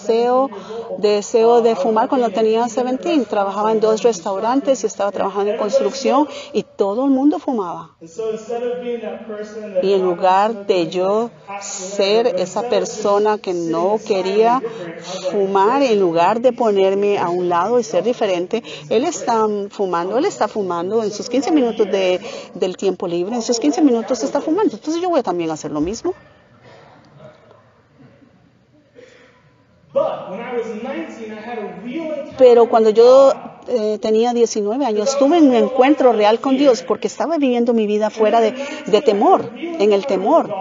[0.10, 0.50] deseo,
[0.98, 3.26] deseo de fumar cuando tenía 17.
[3.26, 7.92] Trabajaba en dos restaurantes y estaba trabajando en construcción y todo el mundo fumaba.
[9.82, 11.30] Y en lugar de yo
[11.62, 14.62] ser esa persona que no quería
[15.32, 20.26] fumar, en lugar de ponerme a un lado y ser diferente, él está fumando, él
[20.26, 22.20] está fumando en sus 15 minutos de,
[22.56, 24.76] del tiempo libre, en sus 15 minutos está fumando.
[24.76, 26.14] Entonces yo voy a también hacer lo mismo.
[32.38, 33.34] Pero cuando yo
[33.68, 38.10] eh, tenía 19 años, tuve un encuentro real con Dios porque estaba viviendo mi vida
[38.10, 38.54] fuera de,
[38.86, 40.54] de temor, en el temor.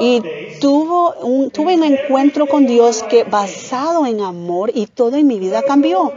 [0.00, 0.22] Y
[0.60, 5.38] tuvo un, tuve un encuentro con Dios que basado en amor y todo en mi
[5.38, 6.12] vida cambió.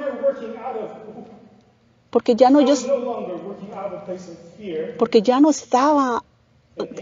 [2.09, 2.75] Porque ya no yo
[4.97, 6.23] porque ya no estaba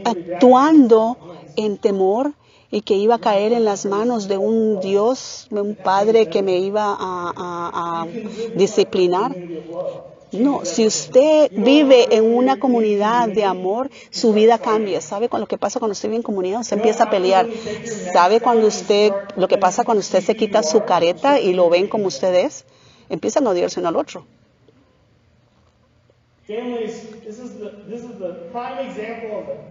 [0.03, 1.17] actuando
[1.55, 2.33] en temor
[2.73, 6.41] y que iba a caer en las manos de un Dios, de un Padre que
[6.41, 8.07] me iba a,
[8.55, 9.35] disciplinar.
[10.31, 15.01] No, si usted vive en una comunidad de amor, su vida cambia.
[15.01, 16.61] ¿Sabe con lo que pasa cuando usted vive en comunidad?
[16.61, 17.47] Usted empieza a pelear.
[18.11, 21.87] ¿Sabe cuando usted, lo que pasa cuando usted se quita su careta y lo ven
[21.87, 22.65] como usted es?
[23.07, 24.25] Empiezan a odiarse uno al otro.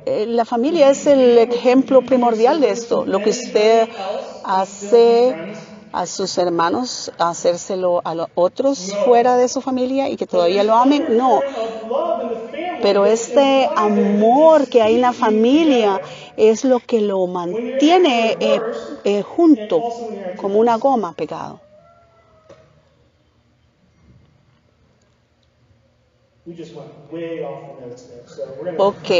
[0.05, 3.05] Eh, la familia es el ejemplo primordial de esto.
[3.07, 3.89] Lo que usted
[4.43, 5.39] hace
[5.93, 10.75] a sus hermanos, hacérselo a los otros fuera de su familia y que todavía lo
[10.77, 11.45] amen, no.
[12.81, 16.03] Pero este amor que hay en la familia
[16.37, 18.61] es lo que lo mantiene eh,
[19.05, 19.87] eh, junto,
[20.35, 21.62] como una goma pegado.
[28.79, 29.11] Ok,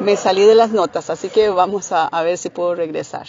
[0.00, 3.26] me salí de las notas, así que vamos a, ver si puedo regresar.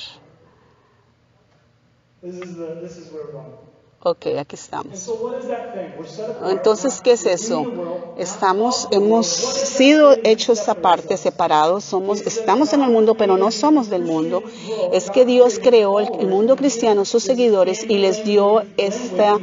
[4.03, 5.11] Ok, aquí estamos.
[6.49, 7.65] Entonces, ¿qué es eso?
[8.17, 14.03] Estamos, hemos sido hechos aparte, separados, somos, estamos en el mundo, pero no somos del
[14.03, 14.43] mundo.
[14.91, 19.39] Es que Dios creó el mundo cristiano, sus seguidores, y les dio esta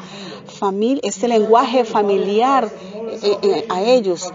[0.58, 2.70] familia, este lenguaje familiar
[3.22, 4.28] eh, a ellos.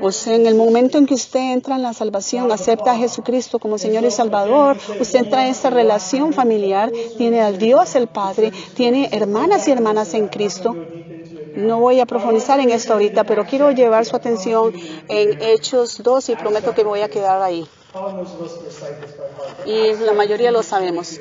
[0.00, 3.58] O sea, en el momento en que usted entra en la salvación, acepta a Jesucristo
[3.58, 8.52] como Señor y Salvador, usted entra en esta relación familiar, tiene a Dios el Padre,
[8.74, 10.74] tiene hermanas y hermanas en Cristo.
[11.56, 14.72] No voy a profundizar en esto ahorita, pero quiero llevar su atención
[15.08, 17.66] en Hechos 2 y prometo que voy a quedar ahí.
[19.66, 21.20] Y la mayoría lo sabemos.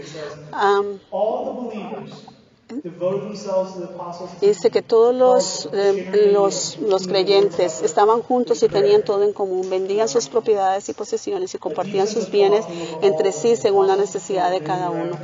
[4.42, 9.70] Dice que todos los, eh, los, los, creyentes estaban juntos y tenían todo en común,
[9.70, 12.66] vendían sus propiedades y posesiones y compartían sus bienes
[13.02, 15.20] entre sí según la necesidad de cada uno.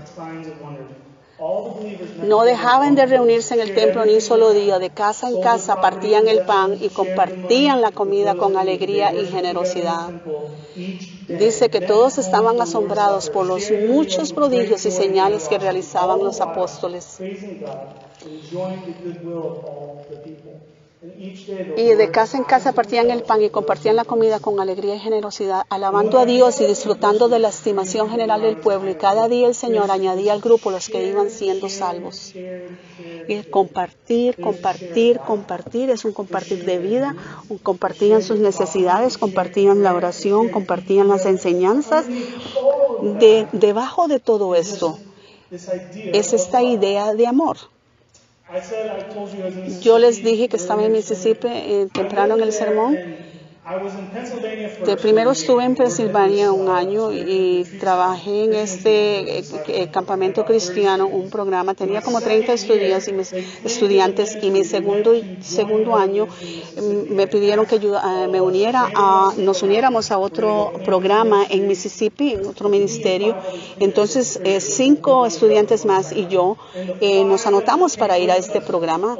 [2.24, 5.80] No dejaban de reunirse en el templo ni un solo día, de casa en casa
[5.80, 10.10] partían el pan y compartían la comida con alegría y generosidad.
[11.28, 17.20] Dice que todos estaban asombrados por los muchos prodigios y señales que realizaban los apóstoles.
[21.02, 25.00] Y de casa en casa partían el pan y compartían la comida con alegría y
[25.00, 28.92] generosidad, alabando a Dios y disfrutando de la estimación general del pueblo.
[28.92, 32.34] Y cada día el Señor añadía al grupo los que iban siendo salvos.
[32.36, 37.16] Y compartir, compartir, compartir es un compartir de vida.
[37.64, 42.08] Compartían sus necesidades, compartían la oración, compartían las enseñanzas.
[43.02, 45.00] De, debajo de todo esto
[45.50, 47.58] es esta idea de amor.
[49.82, 52.98] Yo les dije que estaba en Mississippi eh, temprano en el sermón
[55.02, 61.30] primero estuve en Pensilvania un año y trabajé en este eh, eh, campamento cristiano, un
[61.30, 67.28] programa, tenía como 30 estudiantes y mis, estudiantes y mi segundo, segundo año mm, me
[67.28, 72.48] pidieron que yo eh, me uniera a, nos uniéramos a otro programa en Mississippi, en
[72.48, 73.36] otro ministerio.
[73.80, 76.58] Entonces, cinco estudiantes más y yo
[77.26, 79.18] nos anotamos para ir a este programa.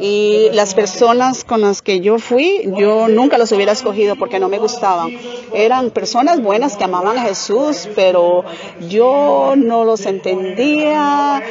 [0.00, 4.48] Y las personas con las que yo fui, yo nunca los hubiera escogido porque no
[4.48, 5.10] me gustaban.
[5.54, 8.44] Eran personas buenas que amaban a Jesús, pero
[8.88, 11.42] yo no los entendía,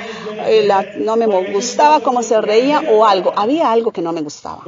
[0.45, 3.33] eh, no me gustaba cómo se reía o algo.
[3.35, 4.61] Había algo que no me gustaba.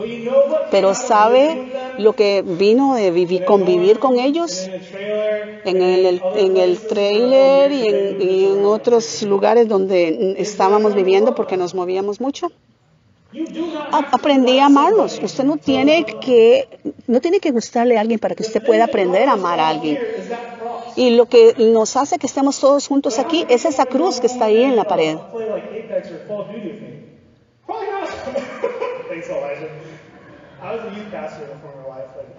[0.71, 4.67] Pero ¿sabe lo que vino de vivir, convivir con ellos?
[5.65, 11.57] En el, en el trailer y en, y en otros lugares donde estábamos viviendo porque
[11.57, 12.51] nos movíamos mucho
[13.91, 15.19] aprendí a amarlos.
[15.21, 16.67] Usted no tiene que
[17.07, 19.99] no tiene que gustarle a alguien para que usted pueda aprender a amar a alguien.
[20.95, 24.45] Y lo que nos hace que estemos todos juntos aquí es esa cruz que está
[24.45, 25.17] ahí en la pared.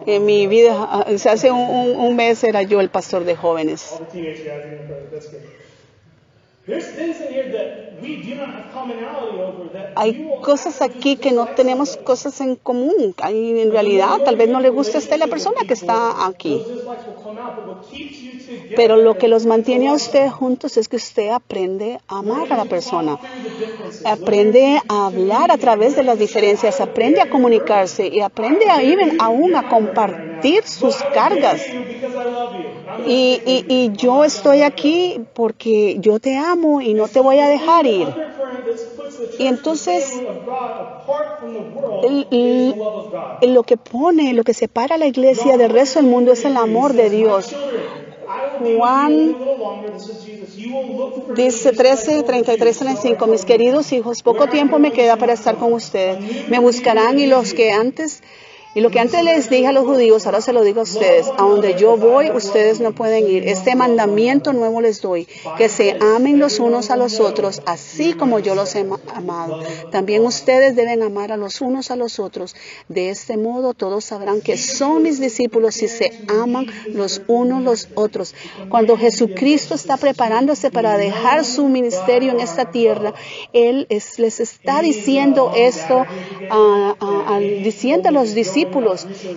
[0.07, 3.99] En mi vida, hace un, un mes era yo el pastor de jóvenes.
[9.97, 13.15] Hay cosas aquí que no tenemos cosas en común.
[13.19, 16.69] Hay, en realidad, tal vez no le guste a usted la persona que está aquí.
[18.75, 22.57] Pero lo que los mantiene a usted juntos es que usted aprende a amar a
[22.57, 23.19] la persona.
[24.05, 28.99] Aprende a hablar a través de las diferencias, aprende a comunicarse y aprende a ir
[29.19, 31.77] aún a compartir sus cargas.
[33.05, 38.09] Y, yo estoy aquí porque yo te amo y no te voy a dejar ir.
[39.39, 40.23] Y entonces,
[43.43, 46.57] lo que pone, lo que separa a la iglesia del resto del mundo es el
[46.57, 47.55] amor de Dios.
[48.77, 49.37] Juan
[51.35, 56.49] dice 13, 33, 35, mis queridos hijos, poco tiempo me queda para estar con ustedes.
[56.49, 58.23] Me buscarán y los que antes
[58.77, 61.29] y lo que antes les dije a los judíos, ahora se lo digo a ustedes.
[61.39, 63.49] A donde yo voy, ustedes no pueden ir.
[63.49, 68.39] Este mandamiento nuevo les doy, que se amen los unos a los otros, así como
[68.39, 69.61] yo los he amado.
[69.91, 72.55] También ustedes deben amar a los unos a los otros.
[72.87, 77.89] De este modo todos sabrán que son mis discípulos si se aman los unos los
[77.95, 78.35] otros.
[78.69, 83.15] Cuando Jesucristo está preparándose para dejar su ministerio en esta tierra,
[83.55, 86.05] Él les está diciendo esto,
[87.63, 88.66] diciendo a los discípulos,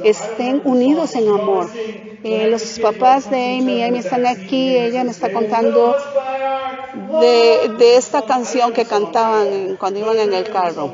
[0.04, 1.70] estén unidos en amor.
[2.24, 5.96] Eh, los papás de Amy, Amy están aquí, ella me está contando
[7.22, 10.92] de, de esta canción que cantaban cuando iban en el carro.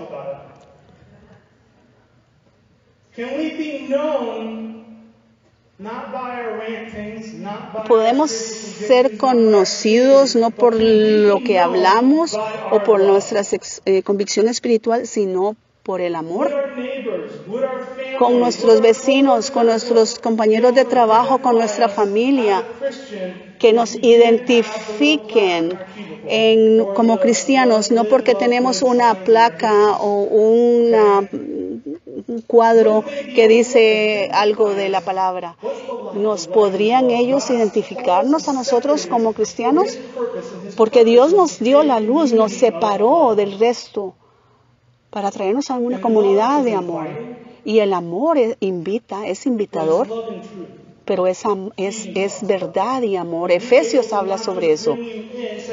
[7.88, 12.38] Podemos ser conocidos no por lo que hablamos
[12.72, 13.42] o por nuestra
[13.86, 15.56] eh, convicción espiritual, sino
[15.86, 16.52] por el amor.
[18.18, 22.64] Con nuestros vecinos, con nuestros compañeros de trabajo, con nuestra familia,
[23.60, 25.78] que nos identifiquen
[26.28, 33.04] en, como cristianos, no porque tenemos una placa o una, un cuadro
[33.36, 35.56] que dice algo de la palabra.
[36.16, 40.00] ¿Nos podrían ellos identificarnos a nosotros como cristianos?
[40.76, 44.16] Porque Dios nos dio la luz, nos separó del resto
[45.16, 47.08] para traernos a una comunidad de amor.
[47.64, 50.10] Y el amor invita, es invitador
[51.06, 51.44] pero es,
[51.78, 53.52] es, es verdad y amor.
[53.52, 54.98] Efesios habla sobre eso.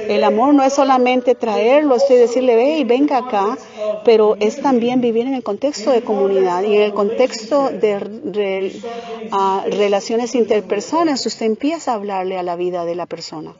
[0.08, 3.56] El amor no es solamente traerlo, es decirle, ve y venga acá,
[4.04, 8.80] pero es también vivir en el contexto de comunidad y en el contexto de
[9.70, 11.24] relaciones interpersonales.
[11.24, 13.54] Usted empieza a hablarle a la vida de la persona.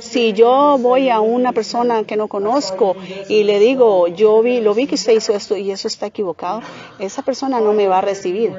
[0.00, 2.96] Si yo voy a una persona que no conozco
[3.28, 6.60] y le digo, yo vi, lo vi que usted hizo esto y eso está equivocado,
[6.98, 8.52] esa persona no me va a recibir.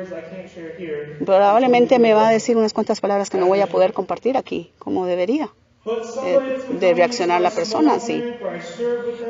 [1.25, 4.71] Probablemente me va a decir unas cuantas palabras que no voy a poder compartir aquí,
[4.79, 5.51] como debería
[5.85, 6.39] eh,
[6.79, 8.21] de reaccionar la persona así.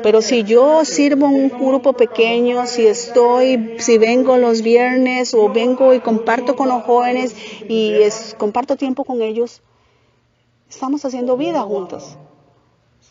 [0.02, 5.94] Pero si yo sirvo un grupo pequeño, si estoy, si vengo los viernes o vengo
[5.94, 7.36] y comparto con los jóvenes
[7.68, 7.98] y
[8.36, 9.62] comparto tiempo con ellos,
[10.68, 12.16] estamos haciendo vida juntos.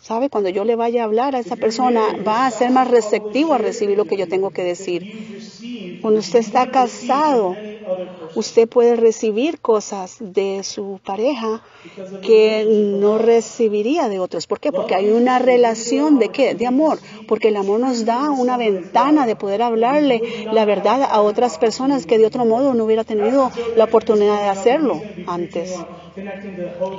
[0.01, 0.29] ¿Sabe?
[0.29, 3.57] Cuando yo le vaya a hablar a esa persona, va a ser más receptivo a
[3.57, 5.99] recibir lo que yo tengo que decir.
[6.01, 7.55] Cuando usted está casado,
[8.35, 11.61] usted puede recibir cosas de su pareja
[12.21, 12.65] que
[12.99, 14.47] no recibiría de otros.
[14.47, 14.71] ¿Por qué?
[14.71, 16.55] Porque hay una relación de qué?
[16.55, 16.99] De amor.
[17.27, 20.21] Porque el amor nos da una ventana de poder hablarle
[20.51, 24.49] la verdad a otras personas que de otro modo no hubiera tenido la oportunidad de
[24.49, 25.75] hacerlo antes.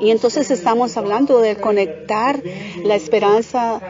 [0.01, 2.43] Y entonces estamos hablando de conectar
[2.82, 3.80] la esperanza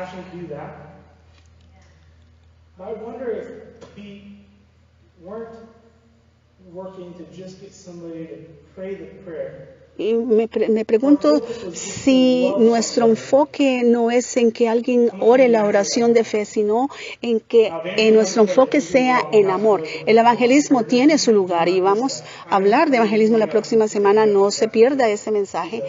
[10.00, 11.42] y me, me, pregunto
[11.74, 16.88] si nuestro enfoque no es en que alguien ore la oración de fe, sino
[17.20, 19.82] en que en nuestro enfoque sea en amor.
[20.06, 24.24] El evangelismo tiene su lugar y vamos a hablar de evangelismo la próxima semana.
[24.24, 25.82] No se pierda ese mensaje.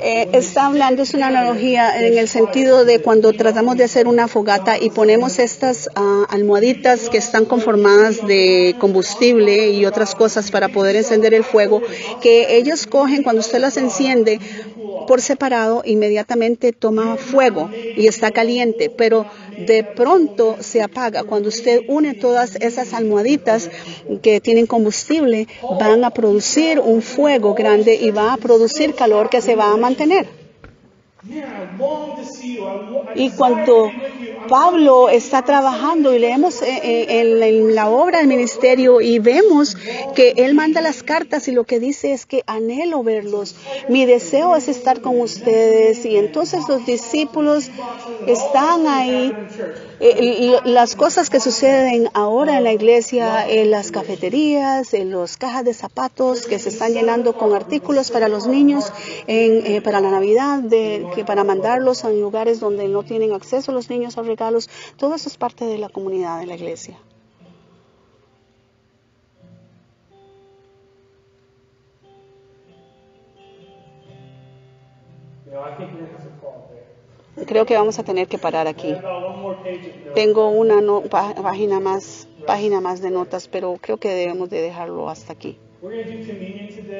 [0.00, 4.28] Eh, está hablando, es una analogía en el sentido de cuando tratamos de hacer una
[4.28, 10.68] fogata y ponemos estas uh, almohaditas que están conformadas de combustible y otras cosas para
[10.68, 11.82] poder encender el fuego,
[12.22, 14.40] que ellos cogen cuando usted las enciende
[15.06, 19.26] por separado, inmediatamente toma fuego y está caliente, pero
[19.66, 21.24] de pronto se apaga.
[21.24, 23.70] Cuando usted une todas esas almohaditas
[24.22, 29.40] que tienen combustible, van a producir un fuego grande y va a producir calor que
[29.40, 30.43] se va a mantener.
[33.14, 33.90] Y cuando
[34.48, 39.74] Pablo está trabajando y leemos eh, eh, en, la obra del ministerio y vemos
[40.14, 43.56] que él manda las cartas y lo que dice es que anhelo verlos.
[43.88, 47.70] Mi deseo es estar con ustedes y entonces los discípulos
[48.26, 49.32] están ahí.
[50.06, 55.64] Eh, las cosas que suceden ahora en la iglesia, en las cafeterías, en las cajas
[55.64, 58.92] de zapatos que se están llenando con artículos para los niños,
[59.26, 63.88] en, para la Navidad, de, que para mandarlos a lugares donde no tienen acceso los
[63.88, 66.98] niños a regalos, todo eso es parte de la comunidad de la iglesia.
[77.46, 78.94] Creo que vamos a tener que parar aquí.
[80.14, 80.80] Tengo una
[81.10, 85.58] página más, página más de notas, pero creo que debemos de dejarlo hasta aquí.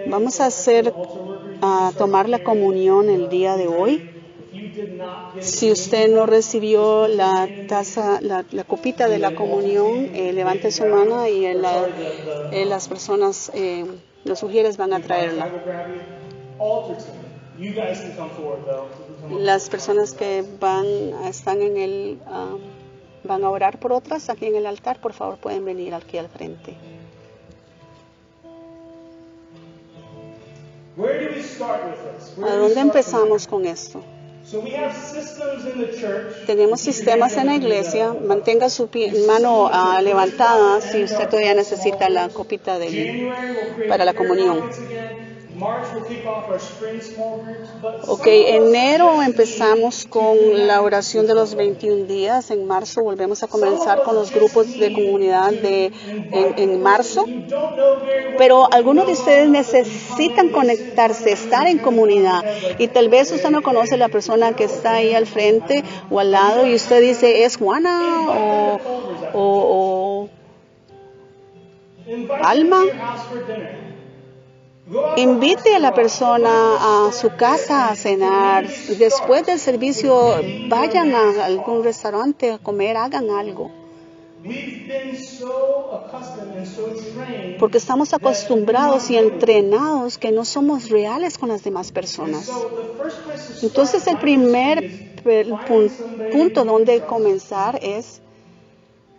[0.08, 0.92] Vamos a hacer,
[1.62, 4.10] a tomar la comunión el día de hoy.
[5.40, 11.26] Si usted no recibió la taza, la, copita de la comunión, eh, levante su mano
[11.26, 11.46] y
[12.64, 13.84] las personas, eh,
[14.24, 15.50] los sugieres van a traerla.
[19.30, 20.86] Las personas que van,
[21.24, 22.56] están en el, ah,
[23.22, 26.28] van a orar por otras aquí en el altar, por favor pueden venir aquí al
[26.28, 26.76] frente.
[32.42, 34.02] ¿A dónde empezamos con esto?
[36.46, 38.12] Tenemos sistemas en la iglesia.
[38.12, 38.88] Mantenga su
[39.26, 43.32] mano uh, levantada si usted todavía necesita la copita de
[43.88, 44.70] para la comunión.
[48.06, 50.36] Ok, enero empezamos con
[50.66, 52.50] la oración de los 21 días.
[52.50, 57.24] En marzo volvemos a comenzar con los grupos de comunidad de, en, en marzo.
[58.36, 62.42] Pero algunos de ustedes necesitan conectarse, estar en comunidad.
[62.78, 66.32] Y tal vez usted no conoce la persona que está ahí al frente o al
[66.32, 68.80] lado y usted dice, ¿es Juana o,
[69.32, 70.28] o, o
[72.42, 72.82] Alma?
[75.16, 78.68] Invite a la persona a su casa a cenar.
[78.98, 80.34] Después del servicio,
[80.68, 83.70] vayan a algún restaurante a comer, hagan algo.
[87.58, 92.50] Porque estamos acostumbrados y entrenados que no somos reales con las demás personas.
[93.62, 95.14] Entonces el primer
[96.30, 98.20] punto donde comenzar es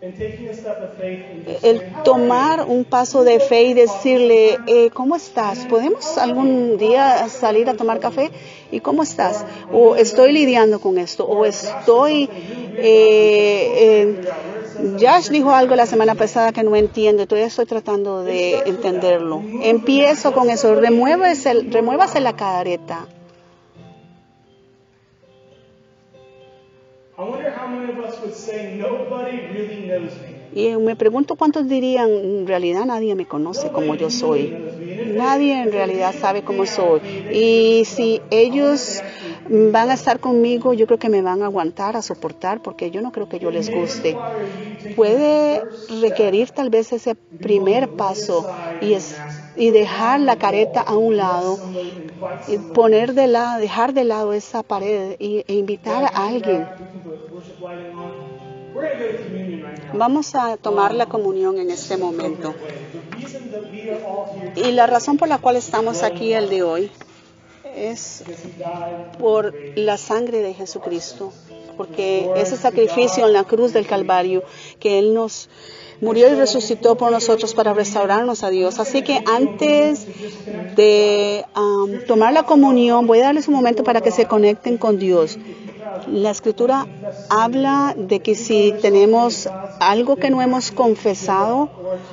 [0.02, 5.66] el tomar un paso de fe y decirle, eh, ¿cómo estás?
[5.66, 8.30] ¿Podemos algún día salir a tomar café?
[8.72, 9.46] ¿Y cómo estás?
[9.72, 12.30] O estoy lidiando con esto, o estoy...
[12.78, 14.22] Eh, eh,
[15.00, 19.42] Josh dijo algo la semana pasada que no entiendo, todavía estoy tratando de entenderlo.
[19.64, 23.08] Empiezo con eso, remuévase, remuévase la careta.
[30.54, 34.54] Y me pregunto cuántos dirían, en realidad nadie me conoce como yo soy.
[35.16, 37.02] Nadie en realidad sabe cómo soy.
[37.32, 39.02] Y si ellos
[39.50, 43.02] van a estar conmigo, yo creo que me van a aguantar, a soportar, porque yo
[43.02, 44.18] no creo que yo les guste.
[44.96, 45.64] Puede
[46.02, 48.46] requerir tal vez ese primer paso
[48.82, 49.16] y, es,
[49.56, 51.58] y dejar la careta a un lado,
[52.48, 56.68] y poner de lado, dejar de lado esa pared e invitar a alguien.
[59.94, 62.54] Vamos a tomar la comunión en este momento.
[64.56, 66.92] Y la razón por la cual estamos aquí el de hoy
[67.76, 68.24] es
[69.20, 71.32] por la sangre de Jesucristo,
[71.78, 74.44] porque ese sacrificio en la cruz del Calvario
[74.80, 75.50] que Él nos
[76.02, 78.80] murió y resucitó por nosotros para restaurarnos a Dios.
[78.80, 80.06] Así que antes
[80.76, 84.98] de um, tomar la comunión, voy a darles un momento para que se conecten con
[85.00, 85.38] Dios.
[86.08, 86.88] La escritura
[87.30, 91.70] habla de que si tenemos algo que no hemos confesado,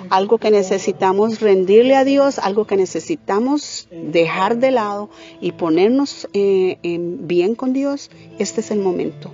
[0.09, 5.11] algo que necesitamos rendirle a Dios, algo que necesitamos dejar de lado
[5.41, 9.33] y ponernos eh, bien con Dios, este es el momento.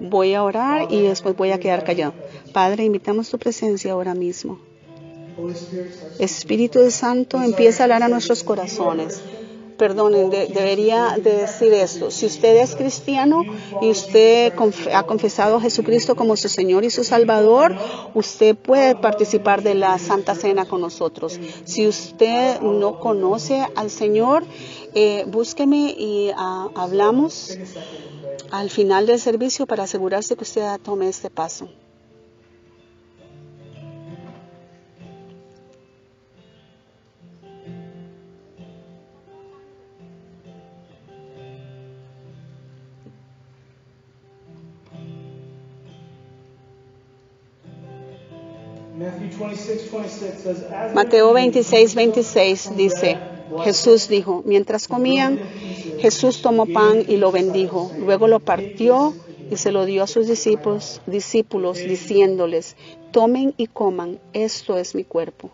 [0.00, 2.14] Voy a orar y después voy a quedar callado.
[2.56, 4.58] Padre, invitamos tu presencia ahora mismo.
[6.18, 9.20] Espíritu Santo, empieza a hablar a nuestros corazones
[9.76, 12.10] perdonen, debería decir esto.
[12.10, 13.42] Si usted es cristiano
[13.82, 14.54] y usted
[14.94, 17.76] ha confesado a Jesucristo como su Señor y su Salvador,
[18.14, 21.38] usted puede participar de la Santa Cena con nosotros.
[21.64, 24.44] Si usted no conoce al Señor,
[24.94, 27.58] eh, búsqueme y ah, hablamos
[28.50, 31.68] al final del servicio para asegurarse que usted tome este paso.
[50.92, 53.22] Mateo 26, 26 dice,
[53.56, 55.40] Jesús dijo, mientras comían,
[55.96, 59.16] Jesús tomó pan y lo bendijo, luego lo partió
[59.48, 62.76] y se lo dio a sus discípulos, discípulos diciéndoles,
[63.12, 65.50] tomen y coman, esto es mi cuerpo.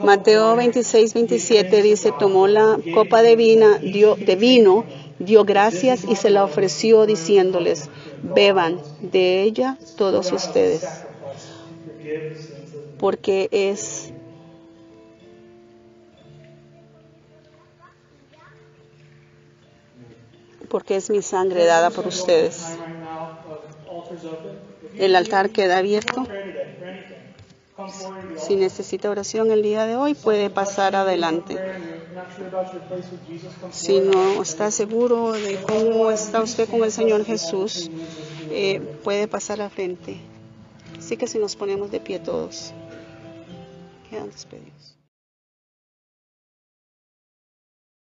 [0.00, 4.86] Mateo 26, 27 dice, tomó la copa de, vino, dio, de vino,
[5.18, 7.90] dio gracias y se la ofreció diciéndoles,
[8.22, 11.04] beban de ella todos ustedes,
[12.98, 14.12] porque es
[20.68, 22.78] porque es mi sangre dada por ustedes.
[24.98, 26.24] El altar queda abierto.
[28.36, 31.56] Si necesita oración el día de hoy, puede pasar adelante.
[33.70, 37.90] Si no está seguro de cómo está usted con el Señor Jesús,
[38.50, 40.18] eh, puede pasar a frente.
[40.98, 42.72] Así que si nos ponemos de pie todos,
[44.10, 44.77] quedan despedidos.